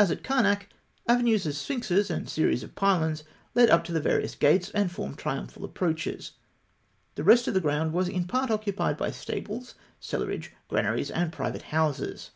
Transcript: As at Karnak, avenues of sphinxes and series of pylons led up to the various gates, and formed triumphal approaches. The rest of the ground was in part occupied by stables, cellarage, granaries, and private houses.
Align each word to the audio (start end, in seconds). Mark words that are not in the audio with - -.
As 0.00 0.10
at 0.10 0.24
Karnak, 0.24 0.66
avenues 1.06 1.46
of 1.46 1.54
sphinxes 1.54 2.10
and 2.10 2.28
series 2.28 2.64
of 2.64 2.74
pylons 2.74 3.22
led 3.54 3.70
up 3.70 3.84
to 3.84 3.92
the 3.92 4.00
various 4.00 4.34
gates, 4.34 4.68
and 4.70 4.90
formed 4.90 5.16
triumphal 5.18 5.64
approaches. 5.64 6.32
The 7.14 7.22
rest 7.22 7.46
of 7.46 7.54
the 7.54 7.60
ground 7.60 7.92
was 7.92 8.08
in 8.08 8.24
part 8.24 8.50
occupied 8.50 8.96
by 8.96 9.12
stables, 9.12 9.76
cellarage, 10.00 10.50
granaries, 10.68 11.08
and 11.12 11.32
private 11.32 11.62
houses. 11.70 12.32